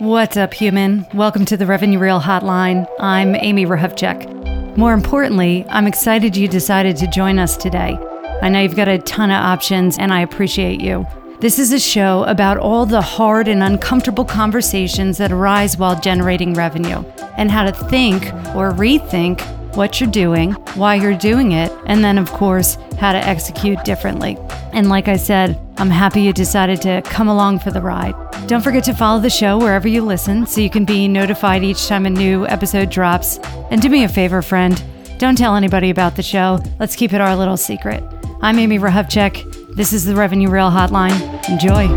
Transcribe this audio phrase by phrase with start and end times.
[0.00, 1.06] What's up, human?
[1.12, 2.88] Welcome to the Revenue Real Hotline.
[2.98, 4.74] I'm Amy Hrehovcik.
[4.74, 7.98] More importantly, I'm excited you decided to join us today.
[8.40, 11.06] I know you've got a ton of options, and I appreciate you.
[11.40, 16.54] This is a show about all the hard and uncomfortable conversations that arise while generating
[16.54, 17.04] revenue,
[17.36, 18.24] and how to think
[18.56, 19.42] or rethink
[19.76, 24.38] what you're doing, why you're doing it, and then, of course, how to execute differently.
[24.72, 28.14] And like I said, I'm happy you decided to come along for the ride.
[28.46, 31.88] Don't forget to follow the show wherever you listen so you can be notified each
[31.88, 33.38] time a new episode drops.
[33.70, 34.82] And do me a favor, friend.
[35.16, 36.62] Don't tell anybody about the show.
[36.78, 38.04] Let's keep it our little secret.
[38.42, 39.74] I'm Amy Hrehovcik.
[39.74, 41.18] This is the Revenue Real Hotline.
[41.48, 41.88] Enjoy.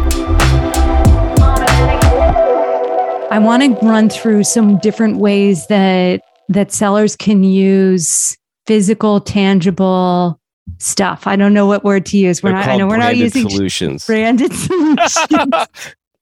[3.29, 10.39] I want to run through some different ways that that sellers can use physical, tangible
[10.79, 11.27] stuff.
[11.27, 12.43] I don't know what word to use.
[12.43, 14.05] We're not, I know we're not using solutions.
[14.05, 15.53] Branded solutions.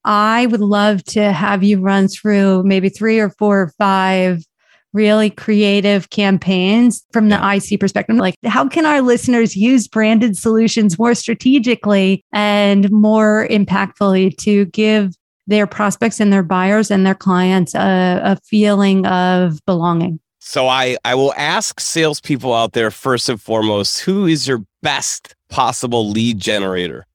[0.04, 4.44] I would love to have you run through maybe three or four or five
[4.92, 7.54] really creative campaigns from the yeah.
[7.54, 8.16] IC perspective.
[8.16, 15.14] Like, how can our listeners use branded solutions more strategically and more impactfully to give
[15.46, 20.20] their prospects and their buyers and their clients a, a feeling of belonging?
[20.44, 25.36] So I, I will ask salespeople out there first and foremost, who is your best
[25.48, 27.06] possible lead generator?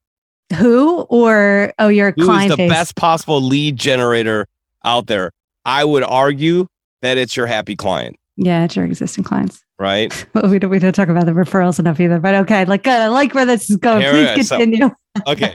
[0.56, 2.52] Who or oh your who client?
[2.52, 2.70] Is the base?
[2.70, 4.46] best possible lead generator
[4.82, 5.30] out there?
[5.66, 6.68] I would argue
[7.02, 8.16] that it's your happy client.
[8.38, 9.62] Yeah, it's your existing clients.
[9.78, 10.26] Right.
[10.34, 12.18] Well, we don't we don't talk about the referrals enough either.
[12.18, 14.00] But okay, like uh, I like where this is going.
[14.00, 14.88] Here, Please continue.
[14.88, 15.54] So, okay.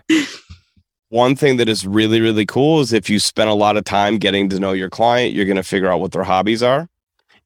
[1.10, 4.20] One thing that is really, really cool is if you spend a lot of time
[4.20, 6.88] getting to know your client, you're going to figure out what their hobbies are.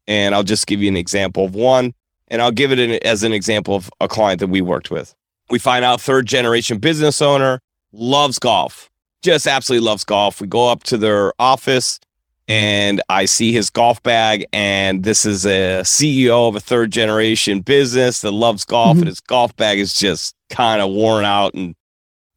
[0.08, 1.94] And I'll just give you an example of one,
[2.30, 5.14] and I'll give it an, as an example of a client that we worked with.
[5.50, 8.90] We find out third generation business owner loves golf,
[9.22, 10.42] just absolutely loves golf.
[10.42, 12.00] We go up to their office
[12.48, 17.60] and I see his golf bag, and this is a CEO of a third generation
[17.60, 19.00] business that loves golf, mm-hmm.
[19.00, 21.76] and his golf bag is just kind of worn out and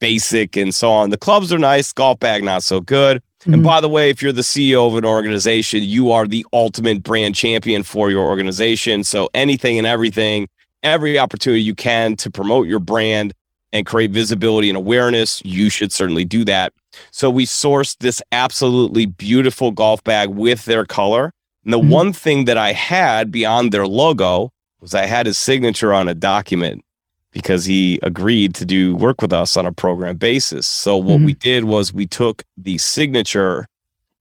[0.00, 1.11] basic and so on.
[1.11, 3.23] The clubs are nice, golf bag not so good.
[3.41, 3.55] Mm-hmm.
[3.55, 7.03] And by the way, if you're the CEO of an organization, you are the ultimate
[7.03, 9.03] brand champion for your organization.
[9.03, 10.49] So anything and everything,
[10.83, 13.33] every opportunity you can to promote your brand
[13.73, 16.75] and create visibility and awareness, you should certainly do that.
[17.12, 21.33] So we sourced this absolutely beautiful golf bag with their color.
[21.65, 21.91] And the mm-hmm.
[21.91, 26.15] one thing that I had beyond their logo was I had his signature on a
[26.15, 26.84] document
[27.33, 30.67] because he agreed to do work with us on a program basis.
[30.67, 31.27] So what mm-hmm.
[31.27, 33.67] we did was we took the signature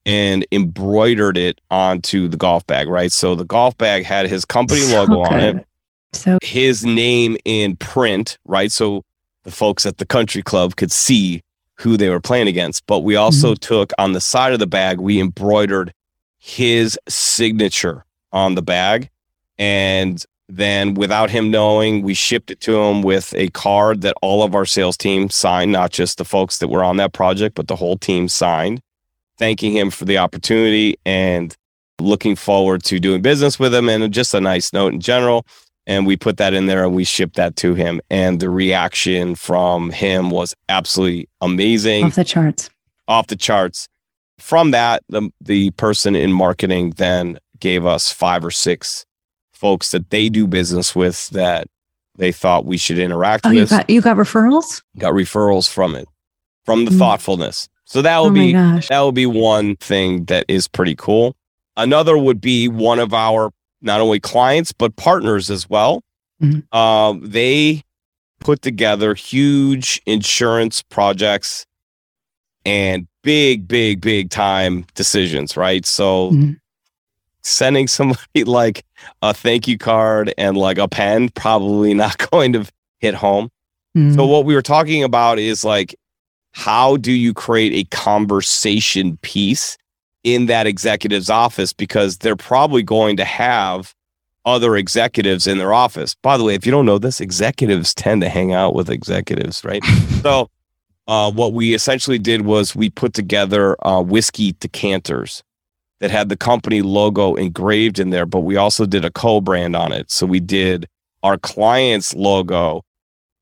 [0.06, 3.12] and embroidered it onto the golf bag, right?
[3.12, 5.66] So the golf bag had his company logo on it.
[6.14, 8.72] So his name in print, right?
[8.72, 9.04] So
[9.44, 11.44] the folks at the country club could see
[11.76, 12.86] who they were playing against.
[12.88, 13.60] But we also mm-hmm.
[13.60, 15.94] took on the side of the bag, we embroidered
[16.38, 19.10] his signature on the bag.
[19.58, 24.42] And then, without him knowing, we shipped it to him with a card that all
[24.42, 27.68] of our sales team signed, not just the folks that were on that project, but
[27.68, 28.82] the whole team signed,
[29.38, 31.56] thanking him for the opportunity and
[32.02, 35.46] looking forward to doing business with him and just a nice note in general.
[35.86, 38.02] And we put that in there and we shipped that to him.
[38.10, 42.06] And the reaction from him was absolutely amazing.
[42.06, 42.70] Off the charts.
[43.08, 43.88] Off the charts.
[44.40, 49.06] From that, the, the person in marketing then gave us five or six
[49.60, 51.68] folks that they do business with that
[52.16, 53.72] they thought we should interact oh, with.
[53.72, 54.82] You got, you got referrals?
[54.98, 56.08] Got referrals from it,
[56.66, 56.98] from the mm.
[56.98, 57.68] thoughtfulness.
[57.86, 61.36] So that would oh be that would be one thing that is pretty cool.
[61.76, 66.04] Another would be one of our not only clients but partners as well.
[66.42, 66.78] Mm-hmm.
[66.78, 67.84] Um, they
[68.40, 71.66] put together huge insurance projects
[72.66, 75.86] and big, big, big time decisions, right?
[75.86, 76.52] So mm-hmm
[77.50, 78.86] sending somebody like
[79.22, 82.66] a thank you card and like a pen probably not going to
[83.00, 83.50] hit home.
[83.98, 84.16] Mm.
[84.16, 85.96] So what we were talking about is like
[86.52, 89.78] how do you create a conversation piece
[90.24, 93.94] in that executive's office because they're probably going to have
[94.46, 96.16] other executives in their office.
[96.16, 99.64] By the way, if you don't know this, executives tend to hang out with executives,
[99.64, 99.84] right?
[100.22, 100.50] so
[101.08, 105.44] uh, what we essentially did was we put together uh, whiskey decanters
[106.00, 109.76] that had the company logo engraved in there, but we also did a co brand
[109.76, 110.10] on it.
[110.12, 110.88] So we did
[111.24, 112.84] our client's logo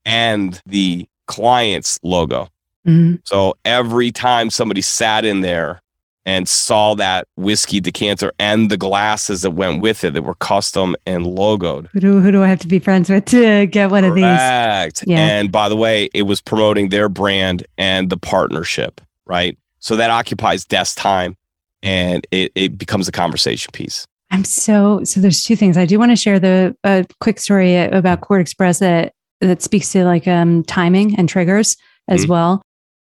[0.04, 2.48] and the client's logo.
[2.86, 3.16] Mm-hmm.
[3.24, 5.80] So every time somebody sat in there
[6.26, 10.94] and saw that whiskey decanter and the glasses that went with it that were custom
[11.06, 11.88] and logoed.
[11.92, 14.10] Who do, who do I have to be friends with to get one Correct.
[14.10, 15.08] of these?
[15.08, 15.18] Yeah.
[15.18, 19.56] And by the way, it was promoting their brand and the partnership, right?
[19.78, 21.36] So that occupies desk time
[21.82, 24.04] and it, it becomes a conversation piece.
[24.30, 25.20] I'm so so.
[25.20, 26.38] There's two things I do want to share.
[26.38, 31.28] The a quick story about Court Express that that speaks to like um, timing and
[31.28, 31.76] triggers
[32.08, 32.32] as mm-hmm.
[32.32, 32.62] well.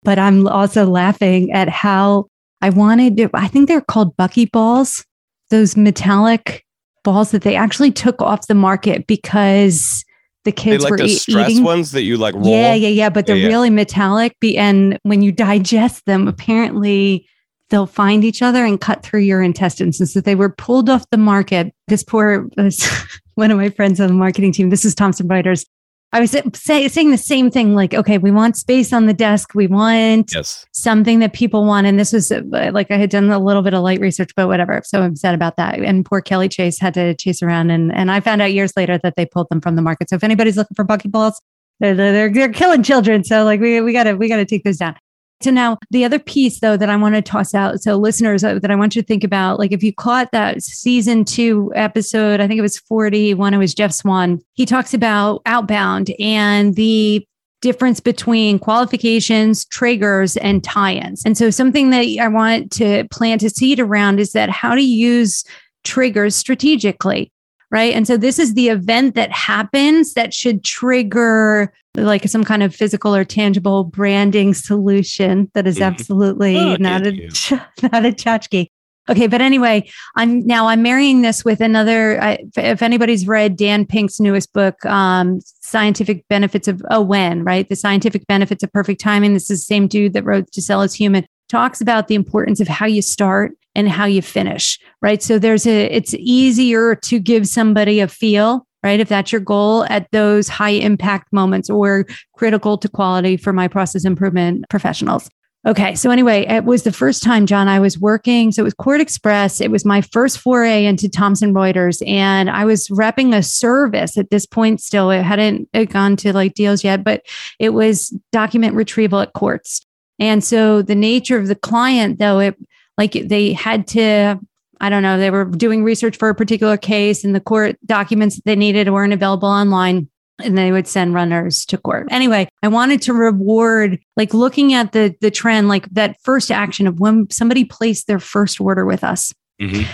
[0.04, 2.28] But I'm also laughing at how
[2.62, 3.18] I wanted.
[3.18, 5.04] To, I think they're called Bucky balls.
[5.50, 6.66] Those metallic
[7.04, 10.04] balls that they actually took off the market because
[10.44, 11.64] the kids like were the stress eating.
[11.64, 12.48] ones that you like roll.
[12.48, 13.10] Yeah, yeah, yeah.
[13.10, 13.48] But they're Yeah, yeah.
[13.48, 14.40] really metallic.
[14.40, 17.28] Be- and when you digest them, apparently
[17.70, 20.00] they'll find each other and cut through your intestines.
[20.00, 21.74] And so they were pulled off the market.
[21.88, 22.48] This poor,
[23.36, 25.66] one of my friends on the marketing team, this is Thomson Reuters.
[26.14, 29.54] I was say, saying the same thing like, okay, we want space on the desk.
[29.54, 30.66] We want Yes.
[30.72, 31.86] something that people want.
[31.86, 32.42] And this was uh,
[32.72, 34.82] like I had done a little bit of light research, but whatever.
[34.86, 35.78] So I'm sad about that.
[35.80, 37.72] And poor Kelly Chase had to chase around.
[37.72, 40.10] And, and I found out years later that they pulled them from the market.
[40.10, 41.34] So if anybody's looking for buckyballs,
[41.82, 43.26] they're, they're, they're killing children.
[43.26, 44.96] So like we, we gotta, we gotta take those down.
[45.42, 47.82] So now the other piece though that I want to toss out.
[47.82, 50.64] So listeners uh, that I want you to think about, like if you caught that
[50.64, 54.40] season two episode, I think it was 40, one it was Jeff Swan.
[54.54, 57.26] He talks about outbound and the
[57.62, 61.24] difference between qualifications, triggers, and tie-ins.
[61.26, 64.82] And so something that I want to plant a seed around is that how to
[64.82, 65.44] use
[65.84, 67.32] triggers strategically.
[67.70, 67.94] Right.
[67.94, 72.74] And so this is the event that happens that should trigger like some kind of
[72.74, 75.86] physical or tangible branding solution that is Mhm.
[75.86, 77.12] absolutely Look not a
[77.84, 78.68] not a tchotchke.
[79.10, 82.22] Okay, but anyway, I'm now I'm marrying this with another.
[82.22, 87.68] I, if anybody's read Dan Pink's newest book, um, "Scientific Benefits of a When," right?
[87.70, 89.34] The scientific benefits of perfect timing.
[89.34, 92.60] This is the same dude that wrote "To Sell Is Human." Talks about the importance
[92.60, 95.24] of how you start and how you finish, right?
[95.24, 95.86] So there's a.
[95.86, 99.00] It's easier to give somebody a feel, right?
[99.00, 103.70] If that's your goal at those high impact moments or critical to quality for my
[103.70, 105.30] process improvement professionals.
[105.66, 105.96] Okay.
[105.96, 108.52] So anyway, it was the first time, John, I was working.
[108.54, 109.60] So it was Court Express.
[109.60, 112.02] It was my first foray into Thomson Reuters.
[112.08, 115.12] And I was repping a service at this point still.
[115.12, 117.24] It hadn't gone to like deals yet, but
[117.60, 119.86] it was document retrieval at courts.
[120.20, 122.56] And so the nature of the client, though, it
[122.98, 124.40] like they had to,
[124.82, 128.36] I don't know, they were doing research for a particular case and the court documents
[128.36, 130.10] that they needed weren't available online
[130.44, 132.08] and they would send runners to court.
[132.12, 136.86] Anyway, I wanted to reward like looking at the the trend like that first action
[136.86, 139.34] of when somebody placed their first order with us.
[139.60, 139.88] Mhm.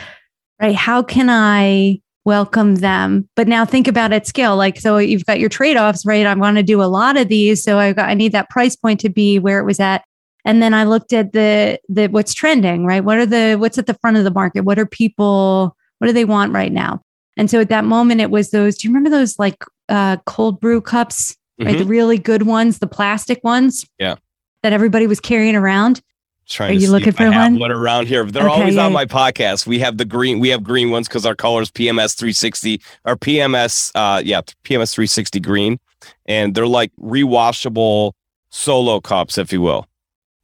[0.62, 0.76] Right?
[0.76, 3.28] How can I welcome them?
[3.36, 6.26] But now think about at scale like so you've got your trade-offs, right?
[6.26, 8.76] I want to do a lot of these, so I got I need that price
[8.76, 10.04] point to be where it was at.
[10.46, 13.04] And then I looked at the the what's trending, right?
[13.04, 14.62] What are the what's at the front of the market?
[14.62, 17.02] What are people what do they want right now?
[17.38, 20.60] And so at that moment it was those do you remember those like uh cold
[20.60, 21.38] brew cups?
[21.60, 21.78] right?
[21.78, 23.86] The really good ones, the plastic ones.
[24.00, 24.16] Yeah.
[24.64, 26.02] That everybody was carrying around.
[26.50, 27.58] Trying Are you looking for one?
[27.58, 28.26] one around here.
[28.26, 28.96] They're Okay, always yeah, on yeah.
[28.96, 29.66] my podcast.
[29.66, 30.40] We have the green.
[30.40, 33.92] We have green ones because our colors PMS 360 or PMS.
[33.96, 35.80] Uh, yeah, PMS 360 green,
[36.26, 38.12] and they're like rewashable
[38.50, 39.88] solo cups, if you will.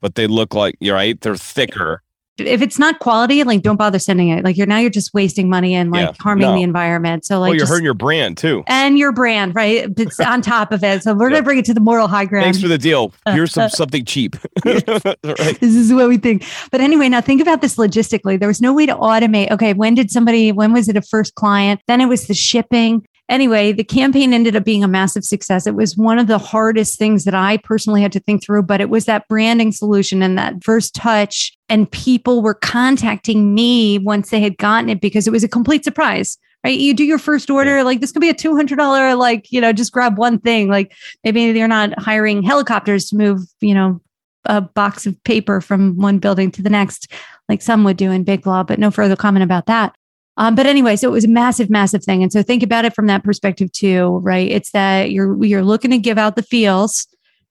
[0.01, 1.19] But they look like you're right.
[1.19, 2.01] They're thicker.
[2.37, 4.45] If it's not quality, like don't bother sending it.
[4.45, 6.55] Like you're now you're just wasting money and like Yeah, harming no.
[6.55, 7.25] the environment.
[7.25, 8.63] So like oh, you're just- hurting your brand too.
[8.67, 9.89] and your brand, right?
[9.97, 11.03] It's on top of it.
[11.03, 11.35] So we're Yeah.
[11.35, 12.45] gonna bring it to the moral high ground.
[12.45, 13.13] Thanks for the deal.
[13.25, 14.37] Uh, Here's some uh, something cheap.
[14.65, 15.59] Right.
[15.59, 16.45] this is what we think.
[16.71, 18.39] But anyway, now think about this logistically.
[18.39, 19.51] There was no way to automate.
[19.51, 21.81] Okay, when did somebody, when was it a first client?
[21.87, 23.05] Then it was the shipping.
[23.29, 25.67] Anyway, the campaign ended up being a massive success.
[25.67, 28.81] It was one of the hardest things that I personally had to think through, but
[28.81, 31.55] it was that branding solution and that first touch.
[31.69, 35.83] And people were contacting me once they had gotten it because it was a complete
[35.83, 36.37] surprise.
[36.63, 36.77] Right.
[36.77, 39.93] You do your first order, like this could be a $200, like, you know, just
[39.93, 40.67] grab one thing.
[40.67, 40.93] Like
[41.23, 44.01] maybe they're not hiring helicopters to move, you know,
[44.43, 47.13] a box of paper from one building to the next,
[47.47, 49.95] like some would do in Big Law, but no further comment about that.
[50.39, 52.23] Um, but anyway, so it was a massive, massive thing.
[52.23, 54.49] And so think about it from that perspective too, right?
[54.49, 57.07] It's that you're you're looking to give out the feels.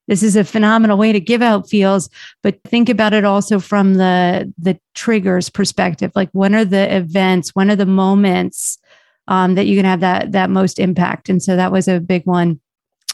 [0.06, 2.08] This is a phenomenal way to give out feels,
[2.42, 6.12] but think about it also from the the triggers perspective.
[6.14, 7.50] Like when are the events?
[7.54, 8.78] When are the moments
[9.28, 11.28] um, that you can have that that most impact?
[11.28, 12.58] And so that was a big one.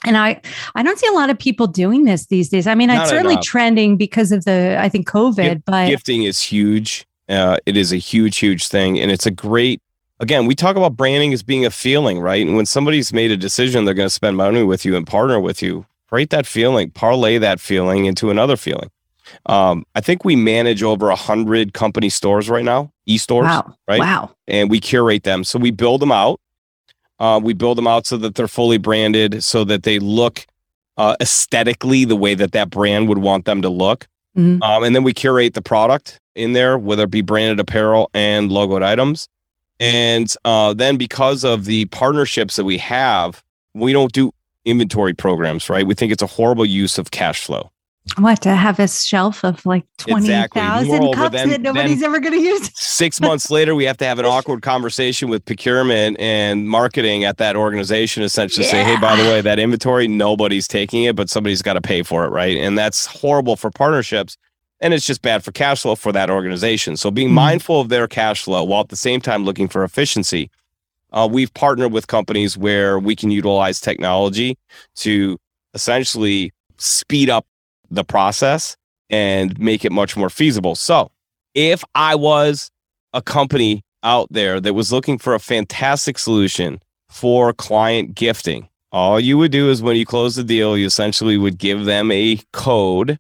[0.06, 0.40] And I
[0.76, 2.68] I don't see a lot of people doing this these days.
[2.68, 3.44] I mean, Not it's certainly enough.
[3.44, 7.06] trending because of the I think COVID, Gift- but Gifting is huge.
[7.28, 9.80] Uh, it is a huge, huge thing, and it's a great.
[10.20, 12.46] Again, we talk about branding as being a feeling, right?
[12.46, 15.40] And when somebody's made a decision, they're going to spend money with you and partner
[15.40, 15.86] with you.
[16.08, 18.90] create that feeling, parlay that feeling into another feeling.
[19.46, 23.98] Um, I think we manage over a hundred company stores right now, e-stores, wow, right?
[24.00, 25.42] wow, and we curate them.
[25.44, 26.40] So we build them out.
[27.18, 30.46] Uh, we build them out so that they're fully branded, so that they look
[30.96, 34.06] uh, aesthetically the way that that brand would want them to look.
[34.36, 34.62] Mhm.
[34.62, 38.50] Um, and then we curate the product in there, whether it be branded apparel and
[38.50, 39.28] logoed items.
[39.80, 43.42] And uh, then because of the partnerships that we have,
[43.74, 44.32] we don't do
[44.64, 45.86] inventory programs, right?
[45.86, 47.70] We think it's a horrible use of cash flow.
[48.18, 51.14] What to have a shelf of like twenty thousand exactly.
[51.14, 52.70] cups then, that nobody's ever going to use?
[52.78, 57.38] six months later, we have to have an awkward conversation with procurement and marketing at
[57.38, 58.72] that organization, essentially yeah.
[58.72, 62.02] say, "Hey, by the way, that inventory, nobody's taking it, but somebody's got to pay
[62.02, 64.36] for it, right?" And that's horrible for partnerships,
[64.80, 66.96] and it's just bad for cash flow for that organization.
[66.96, 67.36] So, being mm-hmm.
[67.36, 70.50] mindful of their cash flow while at the same time looking for efficiency,
[71.12, 74.56] uh, we've partnered with companies where we can utilize technology
[74.96, 75.38] to
[75.74, 77.46] essentially speed up
[77.90, 78.76] the process
[79.10, 80.74] and make it much more feasible.
[80.74, 81.10] So,
[81.54, 82.70] if I was
[83.12, 89.18] a company out there that was looking for a fantastic solution for client gifting, all
[89.18, 92.38] you would do is when you close the deal, you essentially would give them a
[92.52, 93.18] code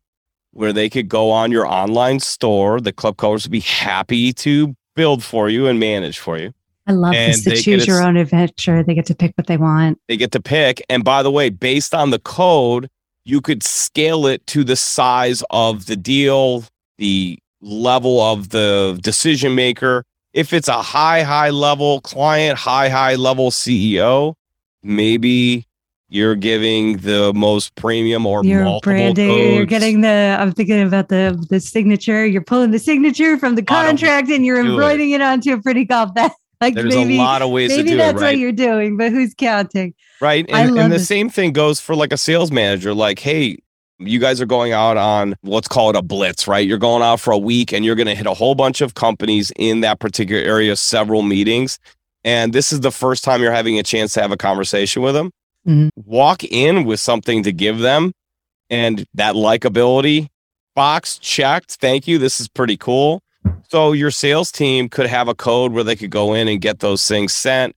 [0.54, 2.80] where they could go on your online store.
[2.80, 6.52] The club colors would be happy to build for you and manage for you.
[6.86, 8.82] I love and this to choose your own adventure.
[8.82, 9.98] They get to pick what they want.
[10.08, 10.82] They get to pick.
[10.88, 12.88] And by the way, based on the code,
[13.24, 16.64] you could scale it to the size of the deal,
[16.98, 20.04] the level of the decision maker.
[20.34, 24.34] If it's a high, high level client, high, high level CEO,
[24.82, 25.66] maybe
[26.08, 29.28] you're giving the most premium or you're multiple branding.
[29.28, 29.54] Codes.
[29.56, 30.36] You're getting the.
[30.38, 32.26] I'm thinking about the the signature.
[32.26, 35.16] You're pulling the signature from the contract and you're embroidering it.
[35.16, 36.30] it onto a pretty golf bag.
[36.60, 37.84] Like There's maybe, a lot of ways to do it.
[37.84, 38.28] Maybe that's right?
[38.28, 39.92] what you're doing, but who's counting?
[40.20, 40.46] Right.
[40.48, 41.08] And, and the this.
[41.08, 42.94] same thing goes for like a sales manager.
[42.94, 43.58] Like, hey,
[43.98, 46.66] you guys are going out on let's call it a blitz, right?
[46.66, 48.94] You're going out for a week and you're going to hit a whole bunch of
[48.94, 51.78] companies in that particular area, several meetings.
[52.24, 55.14] And this is the first time you're having a chance to have a conversation with
[55.14, 55.30] them.
[55.66, 55.88] Mm-hmm.
[55.96, 58.12] Walk in with something to give them
[58.70, 60.28] and that likability
[60.74, 61.76] box checked.
[61.76, 62.18] Thank you.
[62.18, 63.22] This is pretty cool.
[63.68, 66.80] So your sales team could have a code where they could go in and get
[66.80, 67.74] those things sent,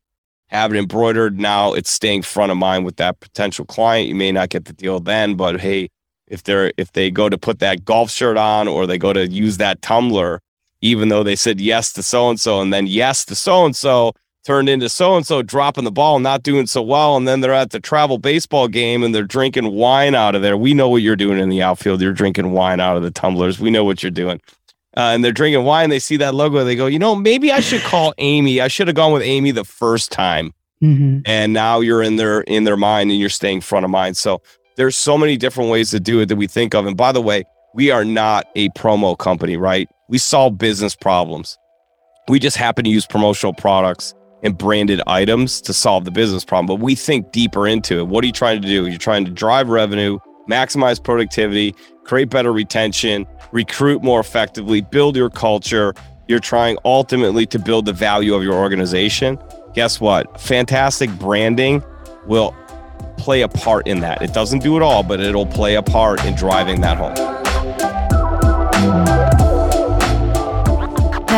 [0.48, 1.40] have it embroidered.
[1.40, 4.08] Now it's staying front of mind with that potential client.
[4.08, 5.90] You may not get the deal then, but hey,
[6.28, 9.28] if they're if they go to put that golf shirt on or they go to
[9.28, 10.42] use that tumbler,
[10.82, 13.76] even though they said yes to so and so and then yes to so and
[13.76, 14.14] so,
[14.48, 17.54] turned into so and so dropping the ball, not doing so well, and then they're
[17.54, 20.58] at the travel baseball game and they're drinking wine out of there.
[20.58, 22.02] We know what you're doing in the outfield.
[22.02, 23.60] You're drinking wine out of the tumblers.
[23.60, 24.42] We know what you're doing
[24.98, 25.92] uh, and they're drinking wine.
[25.92, 26.64] They see that logo.
[26.64, 28.60] They go, you know, maybe I should call Amy.
[28.60, 30.56] I should have gone with Amy the first time.
[30.82, 31.20] Mm-hmm.
[31.28, 34.18] And now you're in their in their mind and you're staying front of mind.
[34.18, 34.42] So
[34.76, 36.88] there's so many different ways to do it that we think of.
[36.88, 37.44] And by the way,
[37.76, 39.88] we are not a promo company, right?
[40.10, 41.60] We solve business problems.
[42.28, 46.68] We just happen to use promotional products and branded items to solve the business problem.
[46.68, 48.08] But we think deeper into it.
[48.08, 48.88] What are you trying to do?
[48.88, 55.30] You're trying to drive revenue, maximize productivity, create better retention, recruit more effectively, build your
[55.30, 55.94] culture.
[56.28, 59.40] You're trying ultimately to build the value of your organization.
[59.74, 60.40] Guess what?
[60.40, 61.84] Fantastic branding
[62.26, 62.56] will
[63.18, 64.22] play a part in that.
[64.22, 67.47] It doesn't do it all, but it'll play a part in driving that home.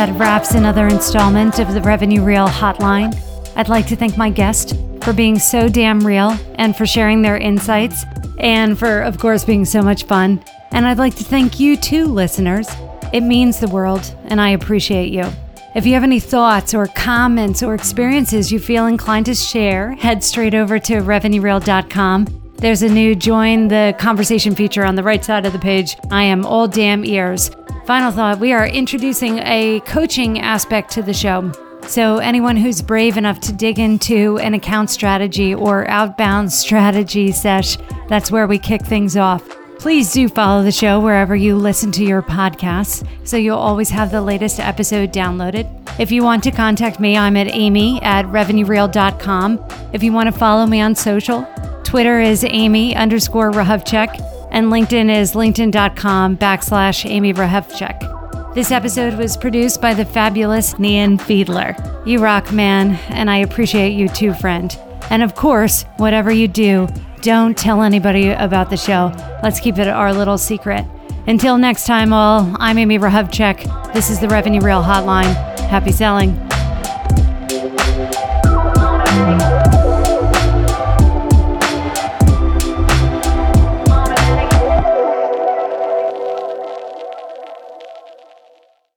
[0.00, 3.14] That wraps another installment of the Revenue Real Hotline.
[3.54, 7.36] I'd like to thank my guest for being so damn real and for sharing their
[7.36, 8.06] insights
[8.38, 10.42] and for, of course, being so much fun.
[10.70, 12.66] And I'd like to thank you too, listeners.
[13.12, 15.30] It means the world, and I appreciate you.
[15.74, 20.24] If you have any thoughts or comments or experiences you feel inclined to share, head
[20.24, 22.54] straight over to revenuereal.com.
[22.56, 25.96] There's a new join the conversation feature on the right side of the page.
[26.10, 27.50] I am all damn ears.
[27.86, 31.50] Final thought we are introducing a coaching aspect to the show.
[31.86, 37.78] So, anyone who's brave enough to dig into an account strategy or outbound strategy sesh,
[38.08, 39.42] that's where we kick things off.
[39.78, 44.10] Please do follow the show wherever you listen to your podcasts so you'll always have
[44.10, 45.66] the latest episode downloaded.
[45.98, 49.66] If you want to contact me, I'm at amy at revenuereal.com.
[49.94, 51.48] If you want to follow me on social,
[51.82, 58.54] Twitter is amy underscore Hrehovcik, and LinkedIn is linkedin.com backslash amy Hrehovcik.
[58.54, 61.76] This episode was produced by the fabulous Nian Fiedler.
[62.06, 64.76] You rock, man, and I appreciate you too, friend.
[65.08, 66.88] And of course, whatever you do,
[67.22, 69.12] don't tell anybody about the show.
[69.42, 70.84] Let's keep it our little secret.
[71.26, 73.92] Until next time, all, I'm Amy Hrehovcik.
[73.92, 75.32] This is the Revenue Real Hotline.
[75.68, 76.49] Happy selling.